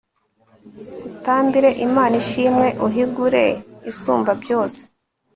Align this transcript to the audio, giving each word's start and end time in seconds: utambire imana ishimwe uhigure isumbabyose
utambire 1.07 1.69
imana 1.85 2.13
ishimwe 2.23 2.67
uhigure 2.87 3.43
isumbabyose 3.91 4.81